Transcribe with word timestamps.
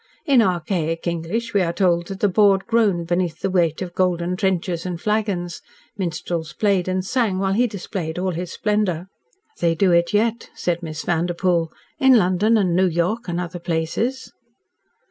In 0.25 0.41
archaic 0.41 1.05
English 1.05 1.53
we 1.53 1.61
are 1.61 1.71
told 1.71 2.07
that 2.07 2.21
the 2.21 2.27
board 2.27 2.65
groaned 2.65 3.05
beneath 3.05 3.41
the 3.41 3.51
weight 3.51 3.83
of 3.83 3.93
golden 3.93 4.35
trenchers 4.35 4.83
and 4.83 4.99
flagons. 4.99 5.61
Minstrels 5.95 6.53
played 6.53 6.87
and 6.87 7.05
sang, 7.05 7.37
while 7.37 7.53
he 7.53 7.67
displayed 7.67 8.17
all 8.17 8.31
his 8.31 8.51
splendour." 8.51 9.09
"They 9.59 9.75
do 9.75 9.91
it 9.91 10.11
yet," 10.11 10.49
said 10.55 10.81
Miss 10.81 11.03
Vanderpoel, 11.03 11.71
"in 11.99 12.17
London 12.17 12.57
and 12.57 12.75
New 12.75 12.87
York 12.87 13.27
and 13.27 13.39
other 13.39 13.59
places." 13.59 14.33